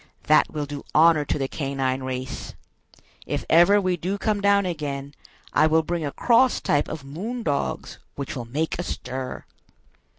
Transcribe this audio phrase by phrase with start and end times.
[0.23, 2.55] That will do honor to the canine race!
[3.27, 5.13] If ever we do come down again,
[5.53, 9.45] I will bring a cross type of 'moon dogs,' which will make a stir!"